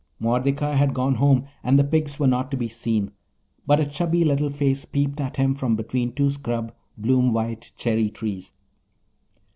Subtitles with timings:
[0.19, 3.11] Mordecai had gone home and the pigs were not to be seen,
[3.67, 8.09] but a chubby little face peeped at him from between two scrub, bloom white cherry
[8.09, 8.51] trees.